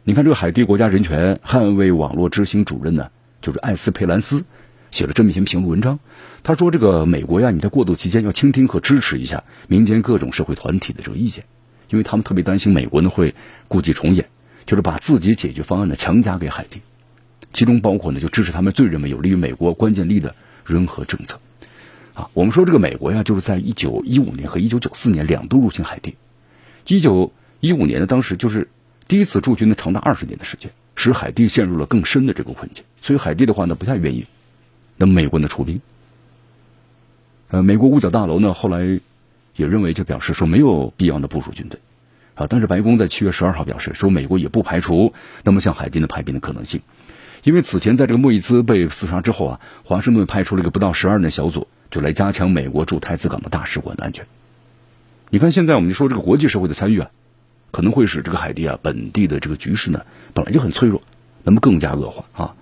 [0.05, 3.09] 你看，这个海地国家人权捍卫网络执行主任呢，
[3.41, 4.45] 就是艾斯佩兰斯，
[4.91, 5.99] 写了这么一篇评论文章。
[6.43, 11.45] 他说：“这个美国呀，你在过渡期间要倾听和支持一下民间各种社会团体的这个意见，
[11.89, 13.35] 因为他们特别担心美国呢会
[13.69, 14.29] 故伎重演，
[14.67, 16.83] 就是把自己解决方案呢强加给海地，
[17.55, 20.35] 其中包括呢就支持他们最认为有利于美国关键利益的。”
[20.67, 21.41] 任何政策，
[22.15, 26.15] 啊，我们说这个美国呀，就是在一九一五年和一九九四年两度入侵海地。
[26.97, 28.69] 一九一五年呢，当时就是
[29.07, 32.83] 第一次驻军的，长达二十年的时间，使海地陷入了更深的这个困境。
[33.01, 34.27] 所以海地的话呢，不太愿意
[34.97, 35.81] 那美国呢出兵。
[37.51, 39.01] 呃，美国五角大楼呢后来
[39.55, 41.79] 也认为，就表示说没有必要的部署军队
[42.35, 42.49] 啊。
[42.49, 46.81] 但是白宫在七月十二号表示说，美国也不排除那么向海地的派兵的可能性。
[47.45, 54.27] 因为此前在这个莫伊兹被刺杀之后啊，华盛顿派出了一个不到十二人的小组，就来加强美国驻太子港的大使馆的安全。
[55.33, 57.11] 你看现在我们就说这个国际社会的参与啊，
[57.71, 61.03] 可能会使这个海地啊本地的这个局势呢本来就很脆弱，
[61.45, 62.55] 那么更加恶化啊。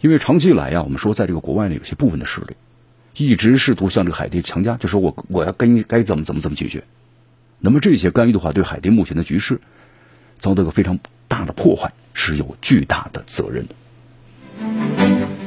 [0.00, 2.54] 因为长期以来呀，我们说在这个国外呢有些部分的势力，
[3.16, 6.84] 一直试图向这个海地强加，就说我我要该该怎么怎么怎么解决。
[7.58, 9.60] 那么这些干预的话，对海地目前的局势
[10.38, 13.74] 遭到个非常大的破坏，是有巨大的责任的。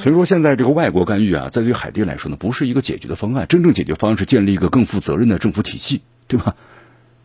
[0.01, 3.45] 所以说，现在这个外国干预啊，在对海地来说呢，不是一个解决的方案。
[3.47, 6.55] 真正解决方案是建立一个更负责任的政府体系，对吧？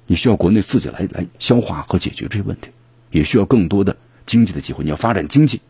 [0.07, 2.71] 你需要国内自己来来消化和解决这些问题，
[3.11, 4.83] 也需要更多的经济的机会。
[4.85, 5.61] 你要发展经济，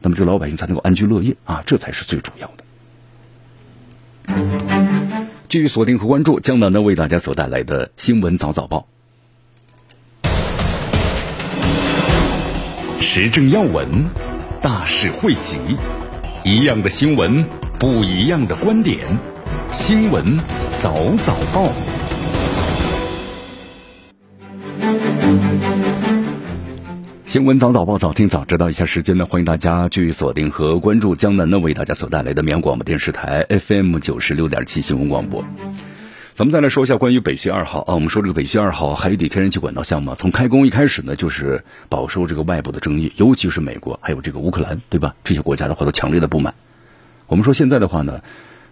[0.00, 2.64] 那么这老百姓才能够安居乐业啊，这才是最主要的。
[5.48, 8.86] 继续锁定和关注江南呢为大家所带来的新闻早早报，
[13.00, 14.04] 时政要闻。
[14.62, 15.58] 大事汇集，
[16.44, 17.44] 一样的新闻，
[17.80, 19.18] 不一样的观点。
[19.72, 20.38] 新闻
[20.78, 21.68] 早早报，
[27.24, 28.68] 新闻早早报，早听早知道。
[28.68, 35.42] 一下时间呢，欢迎大家继续锁定和关注江南呢为大家所带来的绵阳广播电视台 FM 九十六点七新闻广播。
[36.34, 45.14] 咱们再来说一下关于北溪二号啊，我们说这个北溪二号海底天然气管道项目从开工一开始呢，就是饱受这个外部的争议，尤其是美国还有这个乌克兰，对吧？
[45.24, 46.54] 这些国家的话都强烈的不满。
[47.28, 48.20] 我们说现在的话呢，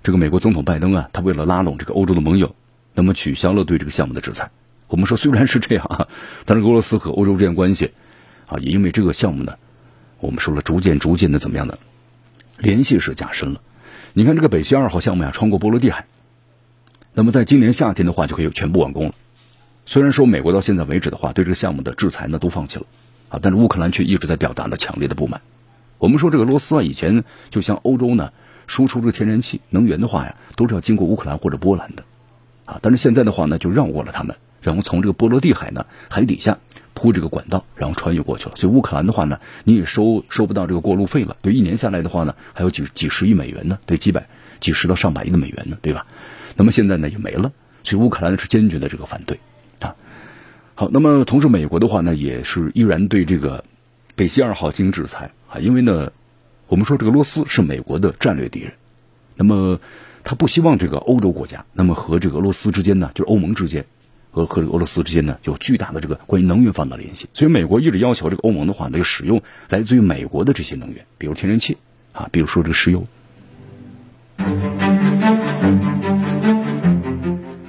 [0.03, 2.55] 这个美国总统拜登啊，他为了拉拢这个欧洲的盟友，
[2.95, 4.51] 那么取消了对这个项目的制裁。
[4.91, 6.09] 我们说虽然是这样啊，
[6.45, 7.93] 但是俄罗斯和欧洲之间关系
[8.47, 9.55] 啊，也因为这个项目呢，
[10.19, 11.79] 我们说了逐渐逐渐的怎么样呢？
[12.59, 13.61] 联系是加深了。
[14.15, 16.07] 你看这个北溪二号项目呀，穿过波罗的海。
[17.15, 19.15] 那么在今年夏天的话，就可以全部完工了。
[19.87, 22.87] 虽然说美国到现在为止的话，对这个项目的制裁呢都放弃了，
[23.29, 25.41] 啊，但是乌克兰却一直在表达呢强烈的不满。
[25.99, 28.33] 我们说这个俄罗斯啊，以前就向欧洲呢
[28.67, 32.03] 输出这个天然气能源的话呀，都是要经过乌克兰或者波兰的，
[32.65, 36.59] 啊，但是现在的话呢，就让过了他们，然后从这个波罗的海呢海底下
[36.95, 38.57] 铺这个管道，然后穿越过去了。
[38.57, 41.37] 所以乌克兰的话呢，你也收收不到这个过路费了。
[41.41, 44.29] 对，一年下来的话呢，还有几几十亿美元呢，对，几百
[44.61, 46.07] 几十到上百亿的美元呢，对吧？
[46.57, 49.41] 那么现在呢也没了，所以乌克兰是坚决的这个反对
[49.79, 49.95] 啊。
[50.75, 53.65] 好，那么同时美国的话呢也是依然对这个
[54.17, 56.13] 北溪二号进行制裁啊，因为呢
[56.67, 58.73] 我们说这个俄罗斯是美国的战略敌人，
[59.37, 59.81] 那么
[60.23, 63.87] 他不希望这个欧洲国家那么和这个俄罗斯之间呢就是欧盟之间
[64.31, 71.77] 和和俄罗斯之间呢有巨大的这个关于能源方面的联系，所以美国一直要求这个欧盟的话呢，要使用来自于美国的这些能源，比如天然气
[72.13, 73.07] 啊，比如说这个石油。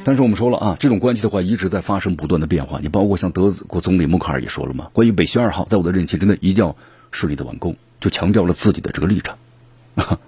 [0.04, 2.80] 但是我们说了啊，这种关系的话一直在发生不断的变化。
[2.82, 6.76] 你包括像德国总理默克尔也说了嘛，关于北溪二号，在我的任期之内一定要
[7.12, 9.38] 顺利的完工，就强调了自己的这个立场。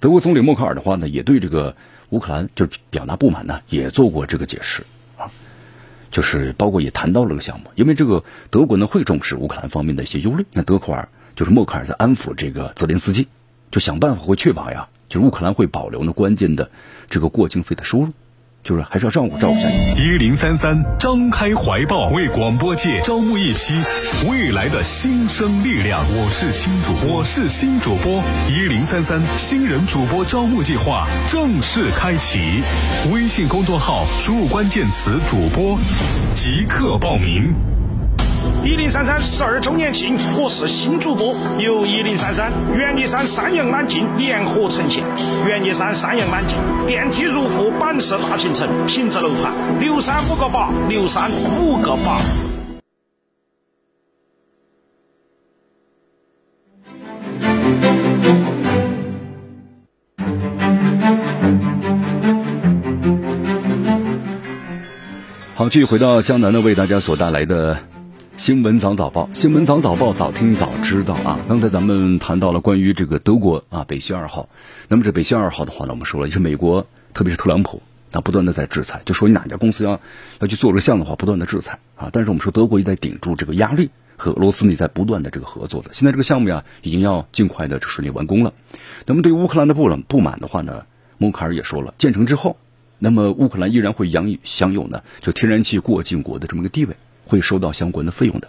[0.00, 1.76] 德国总理默克尔的话呢，也对这个
[2.08, 4.84] 乌克兰就表达不满呢，也做过这个解释，
[6.12, 10.44] 就是包括也谈到了个项目，因为这个德国呢会重视乌克兰方面的一些忧虑。
[10.52, 13.26] 那德克尔就是默克尔在安抚这个泽连斯基，
[13.70, 16.70] 就想办法会确保呀，就是乌克兰会保留呢关键的
[17.08, 18.08] 这个过境费的收入。
[18.64, 19.94] 就是还是要照顾照顾一下你。
[20.00, 23.74] 一零三三，张开怀抱，为广播界招募一批
[24.28, 26.04] 未来的新生力量。
[26.14, 28.22] 我是新主播，我是新主播。
[28.48, 32.62] 一零三三新人主播招募计划正式开启，
[33.12, 35.76] 微信公众号输入关键词“主播”，
[36.34, 37.52] 即刻报名。
[38.64, 45.04] 一零三三十二周年庆，我是新主播，由一零三三、原野山三阳揽境联合呈现。
[45.46, 52.20] 原野山三阳揽境，电梯入户板式大平层，品质楼盘，六三五个八，六三五个八。
[65.54, 67.91] 好，继续回到江南呢，为大家所带来的。
[68.42, 71.38] 新闻早早报，新闻早早报，早听早知道啊！
[71.48, 74.48] 刚才咱们谈到了关于这个德国啊，北溪二号。
[74.88, 80.00] 那么这北溪二号的话呢，我们说了，也是美国，特别是特朗普，那不断的在制裁，就说你哪家公司要
[80.40, 82.10] 要去做这个项目的话，不断的制裁啊。
[82.12, 85.90] 但是我们说德国也在顶住这个压力，和俄罗斯呢在不断的这个合作的。
[85.92, 88.52] 现在这个项目呀，已经要尽快的顺利完工了。
[89.06, 90.84] 那么对乌克兰的不冷不满的话呢，
[91.16, 92.56] 默克尔也说了，建成之后，
[92.98, 96.96] 那么乌克兰依然会享享有呢，就天然气过境国的这么个地位。
[97.26, 98.48] 会收到相关的费用的。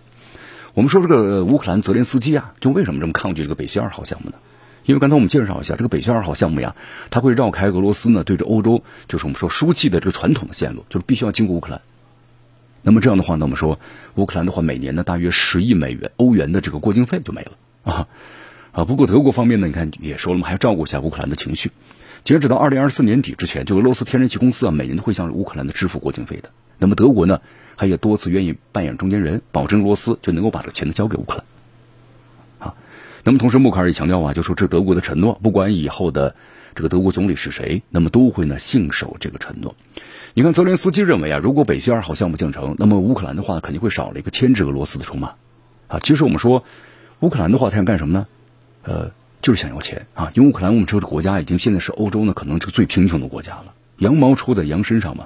[0.73, 4.35] 我们说这个乌克兰泽连斯基啊，就为什么这么抗拒这个北溪二号项目呢？
[4.85, 6.75] 因为刚才我们介绍一下，这个北溪二号项目呀，
[7.09, 11.81] 它会绕开俄罗斯呢，对着欧洲就是我们说输气的这个传统的线路，就是必须要经过乌克兰。
[12.81, 13.79] 那么这样的话呢，我们说
[14.15, 17.51] 乌克兰的话，每年呢大约十亿美元欧元的这个过境费就没了
[17.83, 18.07] 啊
[18.73, 18.83] 啊！
[18.83, 21.71] 不过德国方面呢，你看也说了嘛，还要照顾一下乌克兰的情绪。
[22.25, 26.49] 截止到二零二四年底之前，就俄罗斯天然气公司啊，每年都会向乌克兰的支付过境费的。
[26.83, 27.39] 那么德国呢？
[27.77, 32.67] 他也多次愿意扮演中间人，保证罗斯就能够把这个钱呢交给乌克兰。
[32.67, 32.75] 啊，
[33.23, 36.35] 那么同时默克尔也强调啊，就说这德国的承诺，不管以后的
[36.75, 39.75] 这个德国总理是谁，那么都会呢信守这个承诺。
[40.33, 45.35] 你看泽连斯基认为啊，如果北溪二号项目建成，那么乌克兰的话肯定会少了一个牵制俄罗斯的筹码。
[45.87, 46.65] 啊，其实我们说
[47.21, 48.27] 乌克兰的话，他想干什么呢？
[48.83, 55.25] 呃，就是想要钱啊，因为乌克兰我们这个国家已经现在是欧洲呢可能这个最贫穷的国家了，羊毛出在羊身上嘛。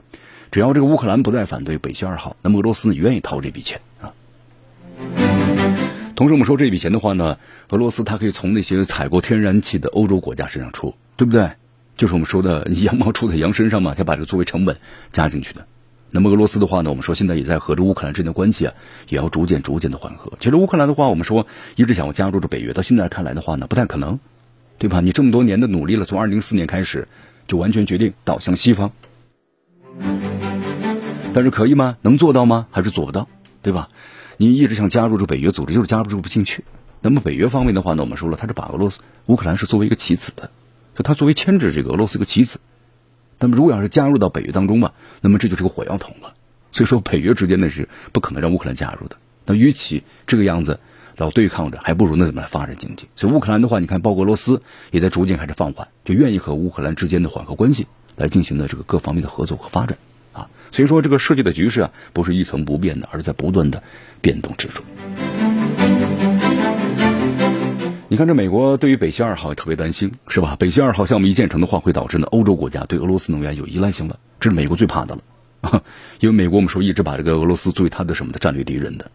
[0.52, 4.14] 只要这个乌克兰不再反对北溪二号，那么俄罗斯呢愿意掏这笔钱啊。
[6.16, 7.38] 同时，我们说这笔钱的话呢，
[7.70, 11.52] 俄罗斯它可以从那些采购天然气的欧洲国家身上出，对不对？
[11.98, 14.78] 就是我们说的 羊毛出在羊身上嘛，它把这个作为成本
[15.12, 15.66] 加进去的。
[16.10, 18.74] 那么俄罗斯的话呢，我们说现在也在和这乌克兰之间的关系啊，
[19.10, 20.34] 也要逐渐逐渐的缓和。
[20.40, 24.20] 其实乌克兰的话，我们说一直想要加入这北约，到现在看来的话呢，不太可能，
[24.78, 25.02] 对吧？
[25.02, 27.08] 你这么多年的努力了，从二零零四年开始
[27.48, 28.92] 就完全决定倒向西方。
[31.34, 31.98] 但是可以吗？
[32.02, 32.68] 能做到吗？
[32.72, 33.28] 还是做不到，
[33.62, 33.90] 对吧？
[34.38, 36.64] 你一直想加入这北约组织，就是加入不进去。
[37.02, 40.50] 那么北约方面的话呢，我们说了，他是把俄罗斯、乌克兰是作为一个棋子的，
[40.96, 42.60] 就他作为牵制这个俄罗斯一个棋子。
[43.40, 46.34] 那么如果要是加入到北约当中吧，那么这就是个火药桶了。
[46.72, 49.18] 所以说北约之间呢是不可能让乌克兰加入的。
[49.46, 50.80] 那与其这个样子
[51.16, 53.08] 老对抗着，还不如那怎么来发展经济？
[53.16, 57.88] 所以乌克兰的话，你看，包括俄罗斯也在逐渐开始放缓，就愿意和乌克兰之间的缓和关系。
[58.18, 59.98] 来进行的这个各方面的合作和发展，
[60.34, 63.82] 啊，所以说这个世界的局势啊，不是一成不变的，而是在不断的
[64.20, 64.84] 变动之中。
[68.10, 70.56] 你看，这美国对于北溪二号也特别担心，是吧？
[70.58, 75.22] 北溪二号项目一建成的话，会导致呢欧洲国家对俄罗斯能源有依赖性了，这是美国最怕的了，
[75.62, 75.84] 啊，
[76.20, 79.12] 因为美国我们说一直把这个俄罗斯作为他的什么的战略敌人的，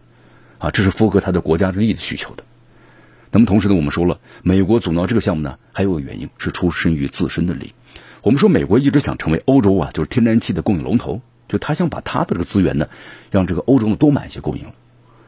[0.58, 2.44] 啊，这是符合他的国家利益的需求的。
[3.32, 7.72] 那么同时呢，我们说了，美国阻挠这个项目呢，还有个原因是出身于自身的利益。
[8.22, 12.88] 我们说美国一直想成为欧洲啊，就是天然气的供应龙头，就他想把他的这个资源呢，
[13.32, 14.64] 让这个欧洲呢多买一些供应。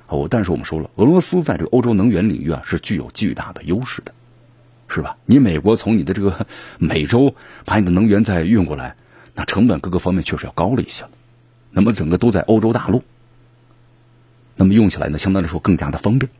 [0.07, 4.12] 哦，但是我们说了，俄罗斯在这个欧洲能源领域啊是具有巨大的优势的，
[4.87, 5.16] 是吧？
[5.26, 6.46] 你美国从你的这个
[6.78, 8.94] 美洲把你的能源再运过来，
[9.35, 11.04] 那成本各个方面确实要高了一些。
[11.72, 13.02] 那么整个都在欧洲大陆，
[14.54, 16.30] 那么用起来呢，相对来说更加的方便。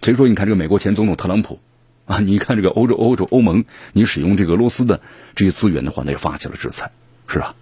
[0.00, 1.58] 所以说，你看这个美国前总统特朗普。
[2.06, 5.00] 啊，你看这个欧洲、欧洲、欧盟，你使用这个俄罗斯的
[5.34, 6.90] 这些资源的话，那也发起了制裁，
[7.28, 7.54] 是吧？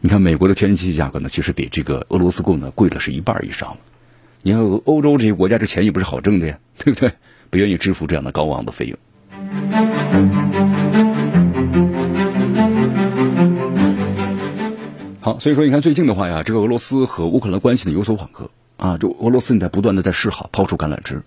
[0.00, 3.78] 你看美国的天然气价格呢，其实比这个俄罗斯供呢贵了是一半以上了。
[4.42, 7.12] 你看欧洲这些国家这钱也不是好挣的呀，对不对？
[7.50, 8.98] 不愿意支付这样的高昂的费用。
[15.20, 21.22] 好，所以说你看最近的话呀，这个俄罗斯和乌克兰关系呢有所缓和啊，就俄罗斯你在不断的在示好，抛出橄榄枝。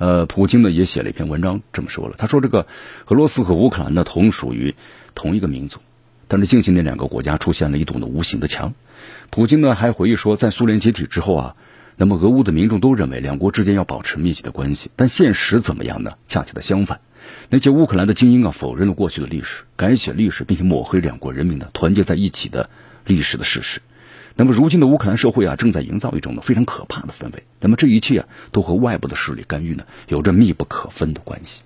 [0.00, 2.66] 呃，普京呢也写了一篇文章这么说了，他说这个
[3.06, 4.74] 俄罗斯和乌克兰呢同属于
[5.14, 5.78] 同一个民族，
[6.26, 8.72] 但是近期那两个国家出现了一堵呢无形的墙。
[9.28, 11.56] 普京呢还回忆说，在苏联解体之后啊。
[11.96, 16.14] 那么，俄乌的民众都认为两国之间要保持密切的关系，但现实怎么样呢？
[16.28, 17.02] 恰恰的相反，
[17.50, 22.70] 那些乌克兰的精英啊，否认了过去的历史，改写历史，并且抹黑两国人民的团结在一起的
[23.04, 23.82] 历史的事实。
[24.40, 27.42] 那么，如今的乌克兰社会啊，正在营造一种呢非常可怕的氛围。
[27.60, 31.60] 那么，这一切啊，都和外部的势力干预呢，有着密不可分的关系。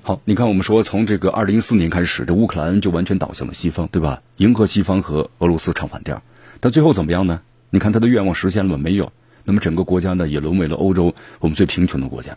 [0.00, 4.22] 好，你看，我们说从这个二零一四年开始，这乌克兰就完全倒向了西方，对吧？
[4.38, 6.22] 迎合西方和俄罗斯唱反调，
[6.60, 7.42] 但最后怎么样呢？
[7.68, 8.82] 你看他的愿望实现了吗？
[8.82, 9.12] 没有。
[9.44, 12.34] 那么整个国家呢，也沦为了欧洲我们最贫穷的国家。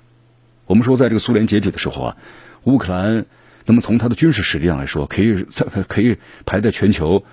[0.66, 2.18] 我们说，在这个苏联解体的时候啊，
[2.66, 3.26] 乌克兰，
[3.68, 7.24] 那么从它的军事实力上来说，可以在 可以排在全球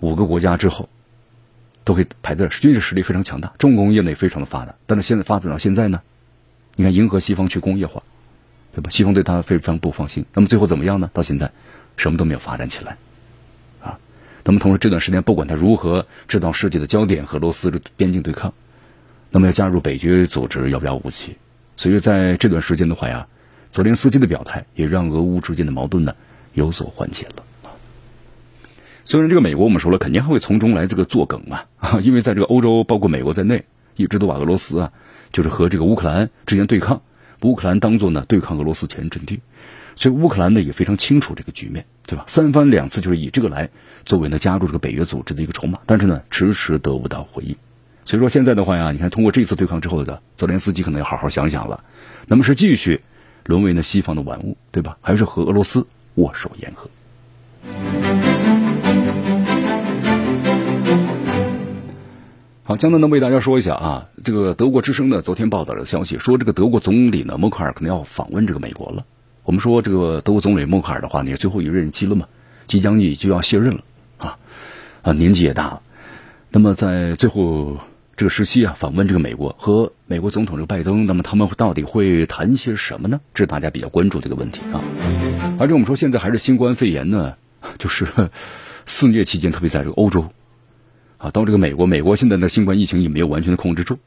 [0.00, 0.90] 五个国家之后，
[1.84, 4.74] 都可以排在军事实力非常强大，重工业呢也非常的发达。
[4.84, 6.02] 但是现在发展到现在呢，
[6.76, 8.02] 你看迎合西方去工业化。
[8.76, 8.90] 对吧？
[8.90, 10.26] 西方对他非常不放心。
[10.34, 11.08] 那么最后怎么样呢？
[11.12, 11.52] 到现在，
[11.96, 12.96] 什么都没有发展起来，
[13.80, 14.00] 啊。
[14.42, 18.52] 那么同时这段时间，不管他如何制造世界的焦点和俄罗斯的边境对抗，
[19.30, 21.36] 那么要加入北约组织要不要武器。
[21.76, 23.28] 所以在这段时间的话呀，
[23.74, 26.14] 泽连斯基的表态也让俄乌之间的矛盾呢
[26.52, 27.42] 有所缓解了。
[29.04, 33.64] 虽然这个美国我们说了，肯定还会从中来这个作梗嘛，啊， 因为在这个欧洲，包括美国在内，
[33.96, 34.92] 一直都把俄罗斯啊，
[35.32, 37.02] 就是和这个乌克兰之间对抗。
[37.40, 39.40] 乌克兰当做呢对抗俄罗斯前阵地，
[39.96, 42.24] 所以乌克兰呢也非常清楚这个局面，对吧？
[42.28, 43.70] 三番两次就是以这个来
[44.04, 47.56] 作为呢加入这个北约组织的一个筹码，但是呢迟迟得不到回应。
[48.04, 51.82] 所以说现在的话呀，你看通过这次对抗之后的泽连斯基可能要好好想想了，
[52.28, 53.00] 那么是继续
[53.44, 54.96] 沦为呢西方的玩物，对吧？
[55.00, 56.88] 还是和俄罗斯握手言和？
[62.62, 69.04] 好，江南呢为大家说一下啊，这个德国之声呢昨天报道的消息说，这个德国总理呢默克尔可能要访问这个美国了。
[69.44, 72.26] 我们说这个德国总理默克尔的话呢，最后一任期了嘛，
[72.66, 73.80] 即将也就要卸任了
[74.16, 74.38] 啊
[75.02, 75.82] 啊，年纪也大了。
[76.48, 77.76] 那么在最后
[78.16, 83.20] 这个时期啊，访问这个美国和美国总统这个拜登，那么他们到底会谈些什么呢？
[83.34, 84.80] 这是大家比较关注的一个问题啊。
[85.58, 87.34] 而且我们说现在还是新冠肺炎呢，
[87.78, 88.06] 就是
[88.86, 90.30] 肆虐期间，特别在这个欧洲。
[91.18, 93.98] 啊，到这个美国，美国现在的新冠疫情也没有完全的控制住，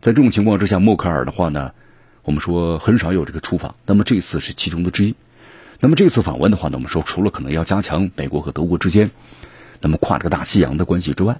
[0.00, 1.72] 在这种情况之下，默克尔的话呢，
[2.24, 5.14] 我们说很少有这个出访，那么这次是其中的之一。
[5.78, 9.10] 那么这次访问的话呢，我们说除了可能要加强美国和德国之间，
[9.80, 11.38] 那么跨这个大西洋的关系之外，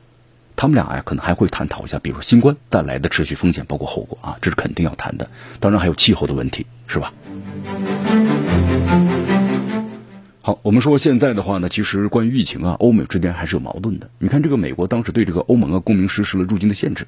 [0.56, 5.28] 他们俩呀可能还会探讨一下，比如说新冠带来的持续风险，包括后果啊，这是肯定要谈的。
[5.60, 7.12] 当然还有气候的问题，是吧？
[10.44, 14.10] 好，我们说现在的话呢，其实关于疫情啊，欧美之间还是有矛盾的。
[14.18, 17.06] 你看，这个美国当时对这个欧盟啊公民实施了入境的限制，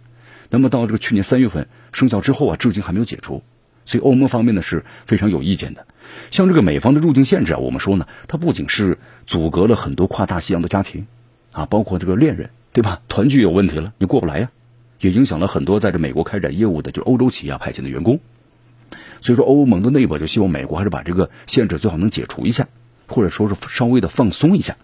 [0.50, 3.42] 那么到这个去年三月份生效之后啊，至今还没有解除，
[3.86, 5.86] 所以欧盟方面呢是非常有意见的。
[6.30, 11.06] 像这个美方的入境限制啊，我们说呢，它不仅是阻隔了很多跨大西洋的家庭
[11.50, 13.00] 啊，包括这个恋人，对吧？
[13.08, 14.50] 团聚有问题了，你过不来呀，
[15.00, 18.20] 也影响了很多在这美国开展业务的，就是欧洲企业派遣的员工。
[19.22, 22.68] 所以说，欧盟的内部就希望美国还是把这个限制最好能解除一下。
[23.06, 24.76] 或者说是稍微的放松一下，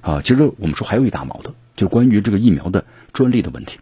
[0.00, 3.78] 啊，其实我们说还有一大矛盾，就是关于这个疫苗的专利的问题。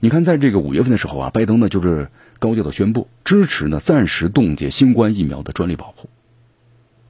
[0.00, 6.08] 你看，在这个五月份的时候啊，拜登呢就是高调的宣布支持呢暂时冻结新冠疫苗的专利保护。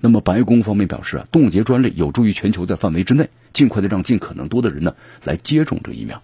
[0.04, 6.20] 那么白宫方面表示啊，冻结专利有助于全球在范围之内尽快的让尽可能多的人呢来接种这个疫苗。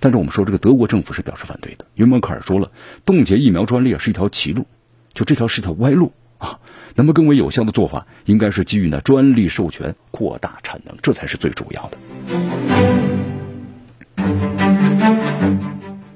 [0.00, 2.70] 但是我们说这个德国政府是表示反对的，因为默克尔说了，
[3.06, 4.66] 冻结疫苗专利啊是一条歧路，
[5.14, 6.58] 就这条是条歪路啊。
[6.94, 11.96] 那么更为有效的做法，应该是基于呢专利授权扩大产能，这才是最主要的。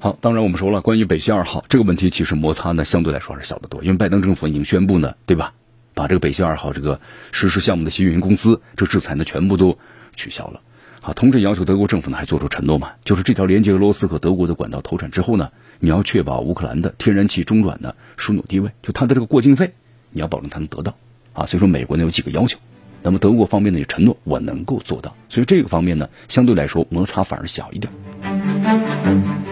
[0.00, 5.54] 好，当然我们说了，关于北溪二号这个问题，其实摩擦呢相对来说还是小得多，因为拜登政府已经宣布呢，对吧？
[5.96, 7.00] 把这个北溪二号这个
[7.32, 9.78] 实施项目的新运营公司，这制裁呢全部都
[10.14, 10.60] 取消了。
[11.00, 19.72] 啊，同时要求德国政府呢还做出承诺嘛，就是这条连接俄罗斯和德国的管道投产之后呢，你要确保乌克兰的天然气中转的枢纽地位，就它的这个过境费。
[20.10, 20.94] 你要保证它能得到，
[21.32, 22.58] 啊，所以说美国呢有几个要求，
[23.02, 27.90] 那么德国方面呢也承诺我能够做到，所以这个方面呢相对来说摩擦反而小一点。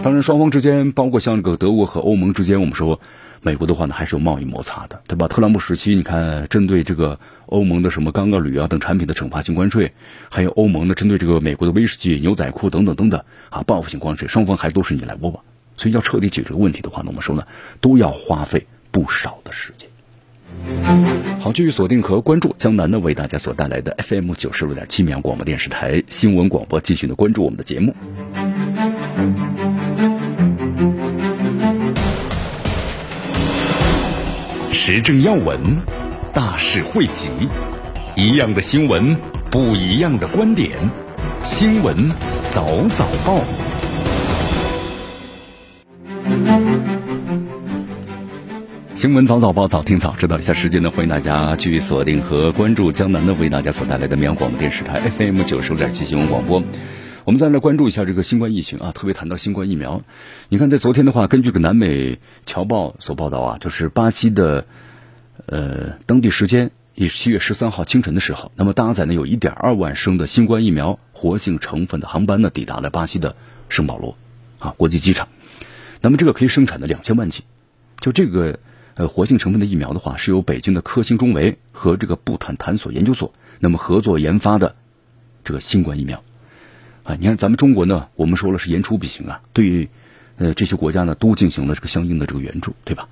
[0.02, 3.00] 当然双方之间，包括像这个德国和欧盟之间，我们说
[3.44, 5.28] 美国的话呢，还是有贸易摩擦的，对吧？
[5.28, 9.92] 特朗普时期，你看针对这个欧盟的什么钢、锷、铝啊等产品的惩罚性关税，
[10.30, 15.44] 还有欧盟呢针对这个美国的威士忌、牛仔裤等等等等啊报复性关税，双方还都是你来我往，
[15.76, 17.46] 所以要彻底解决问题的话呢，我们说呢，
[17.82, 19.90] 都要花费不少的时间。
[21.40, 27.94] 好，继续锁定和关注江南呢为大家所带来的 FM 九十六点七绵阳广播电视台新闻广播，继续的关注我们的节目。
[34.86, 35.58] 时政要闻，
[36.34, 37.30] 大事汇集，
[38.16, 39.16] 一样的新闻，
[39.50, 40.72] 不一样的观点。
[41.42, 41.96] 新闻
[42.50, 43.40] 早早报，
[48.94, 50.38] 新闻早早报，早听早知道。
[50.38, 56.62] 一下时间呢，欢迎大家继续锁定和关注江南呢为大家所带来的绵阳广播电视台 FM 九十六点七新闻广播。
[57.24, 60.02] 我们再来关注一下这个新冠疫情啊，特别谈到新冠疫苗。
[60.50, 64.66] 你看，在昨天的话，根据个南美侨报所报道啊，就是巴西的
[65.46, 73.34] 呃当地时间以七月十三号清晨的时候，那么搭载呢有一点二万升的新冠疫苗活性成分的航班呢抵达了巴西的
[73.70, 74.18] 圣保罗
[74.58, 75.28] 啊国际机场。
[76.02, 77.44] 那么这个可以生产的两千万剂，
[78.00, 78.58] 就这个
[78.96, 84.76] 呃活性成分的疫苗的话，是由北京的科兴中维和这个布坦坦所研究所那么合作研发的
[85.42, 86.22] 这个新冠疫苗。
[87.04, 89.90] 啊，你看咱们中国呢，我们说了是言出必行啊，对于
[90.38, 93.08] 呃这些国家呢都进行了这个相应的这个援助，对吧？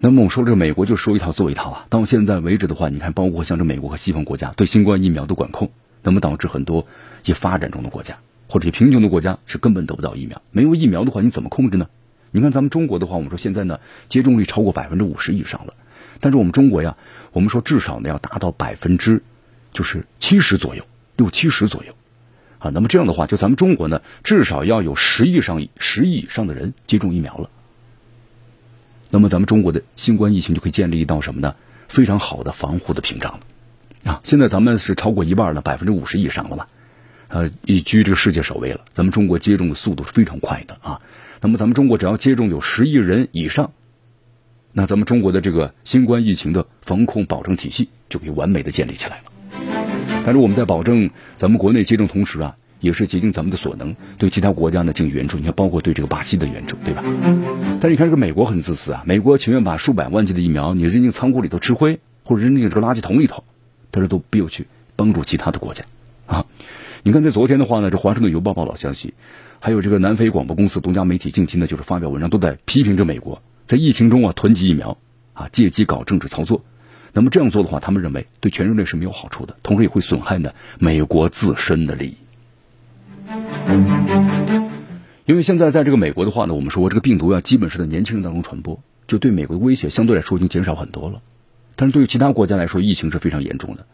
[0.00, 5.70] 那么我说这个美国就说一套做一套啊，到现在为止的话，你看包括像这美国和西方国家对新冠疫苗的管控，
[6.02, 6.84] 那么导致很多
[7.22, 8.18] 一些发展中的国家
[8.48, 11.86] 或者一贫穷的国家是根本得不到疫苗，没有疫苗的话你怎么控制呢？
[12.32, 13.78] 你看咱们中国的话，我们说现在呢
[14.08, 15.74] 接种率超过百分之五十以上了，
[16.18, 16.96] 但是我们中国呀，
[17.30, 19.22] 我们说至少呢要达到百分之
[19.72, 20.84] 就是七十左右，
[21.16, 21.94] 六七十左右。
[22.60, 27.50] 啊，那么这样的话，就咱们中国呢，至少要有十亿上十亿以上的人接种疫苗了。
[29.10, 31.56] 那么咱们中国的新冠疫情就可以建立一道什么呢？
[31.88, 34.12] 非常好的防护的屏障了。
[34.12, 36.68] 啊，现在咱们是超过一半了，百分之五十以上了吧？
[37.28, 38.80] 呃，已居这个世界首位了。
[38.92, 41.00] 咱们中国接种的速度是非常快的啊。
[41.40, 43.72] 那么咱们中国只要接种有十亿人以上，
[44.72, 49.24] 那咱们中国的这个新冠疫情的防控保证体系就可以完美的建立起来了。
[50.24, 55.38] 但是我们在保证咱们国内接种同时啊，也是竭尽咱们的所能，对其他国家呢进行援助。
[55.38, 57.02] 你看，包括对这个巴西的援助，对吧？
[57.80, 63.44] 但是你看，这个美国很自私啊，美国情愿把数百万剂的疫苗你扔进仓库里头吃灰，或者扔进这个垃圾桶里头，
[63.90, 65.84] 但是都不要去帮助其他的国家
[66.26, 66.46] 啊。
[67.02, 69.14] 你看，在昨天的话呢，这《华盛顿邮报》报道消息，
[69.58, 74.98] 还有这个南非广播公司独家媒体近期呢，就是发表文章，都在批评着美国在疫情中啊囤积疫苗
[75.32, 76.62] 啊，借机搞政治操作。
[77.12, 82.16] 那么这样做的话，他们认为对全人类是没有好处的，同时也会损害呢美国自身的利益。
[85.26, 91.20] 因为现在在这个美国的话呢，我们说这个病毒啊，基本是在年轻人当中传播，就对美国的威胁相对来说已经减少很多了。
[91.76, 93.86] 但是对于其他国家来说，疫情是非常严重的。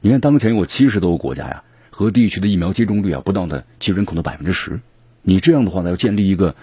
[0.00, 4.80] 你看，当前有七十多个国家呀和地区的疫苗接种率啊不到呢其人口的百分之十。
[5.22, 6.54] 你这样的话呢，要建立一个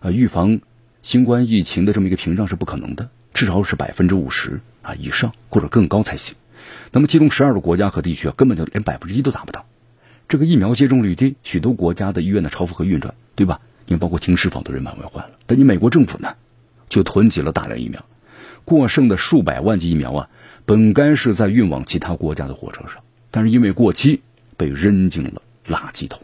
[0.00, 0.60] 呃预防
[1.02, 4.60] 新冠疫情的这么一个屏障是不可能的，至少是百分之五十。
[4.84, 6.36] 啊，以上或者更高才行。
[6.92, 9.66] 那么，其中十二个国家和地区啊，根本就连百分之一都达不到。
[10.28, 13.60] 这个疫苗接种率低，许多国家的医院的超负荷运转，对吧？
[13.86, 15.32] 你包括停尸房都人满为患了。
[15.46, 16.34] 但你美国政府呢，
[16.88, 18.04] 就囤积了大量疫苗，
[18.64, 20.28] 过剩的数百万剂疫苗啊，
[20.64, 24.22] 本该是在运往其他国家的火车上，但是因为过期，
[24.56, 26.20] 被扔进了垃圾桶。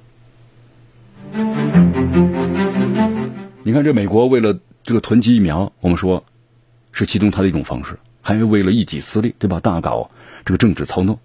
[3.63, 6.25] 你看，这美国为了这个囤积疫苗，我们说
[6.93, 7.99] 是其中它的一种方式。
[8.23, 9.61] 还为了一己私利，对吧？
[9.61, 10.11] 大搞
[10.45, 11.19] 这个政治操弄。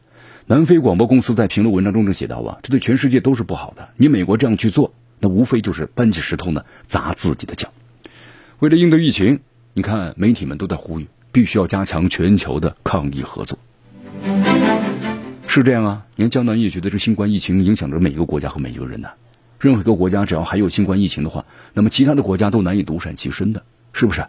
[0.47, 3.89] 南非广播公司在评论文章中就写到啊，这对全世界都是不好的。
[3.97, 7.73] 你美国这样去做，那无非就是搬起石头呢砸自己的脚。
[8.59, 9.39] 为了应对疫情，
[9.73, 13.57] 你看媒体们都在呼吁，必须要加强全球的抗疫合作。
[15.47, 16.05] 是这样啊？
[16.15, 19.09] 你看江南也觉得这新冠疫情影响着每一个国家和每一个人呢。
[19.59, 24.25] 任何一个国家只要还有新冠疫情的话，那么其他的国家都难以独善其身的，是不是？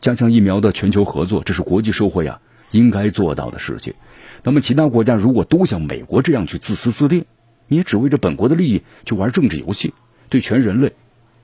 [0.00, 2.40] 加强疫苗的全球合作，这是国际社会啊
[2.70, 3.92] 应该做到的事情。
[4.42, 7.24] 那么，其他国家如果都像美国这样去自私自利，
[7.68, 9.92] 你也只为着本国的利益去玩政治游戏，
[10.30, 10.94] 对全人类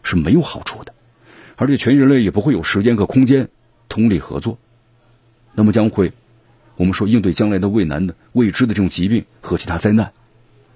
[0.02, 0.94] 是没有好处的，
[1.56, 3.48] 而且全人类也不会有时间和空间
[3.90, 4.56] 通力合作。
[5.54, 6.12] 那么，将会
[6.76, 10.12] 我们说应对将来的未难的未知的这种疾病和其他灾难，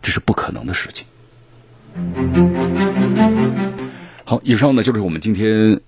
[0.03, 1.07] 这是不可能的事情。
[4.25, 5.81] 好，以上呢就是我们今天。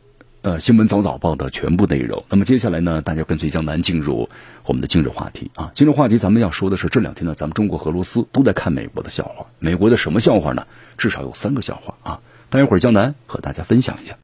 [0.43, 2.25] 呃，新闻早早报的全部内容。
[2.29, 4.29] 那么接下来呢，大家跟随江南进入
[4.65, 5.71] 我们的今日话题啊。
[5.73, 9.47] 今日话题咱们要说的是，这两天呢，咱们中国和俄罗斯都在看美国的笑话。
[9.61, 10.67] 美国的什么笑话呢？
[10.99, 12.21] 至少有三个笑话啊。
[12.51, 14.17] 待会儿江南和大家分享一下。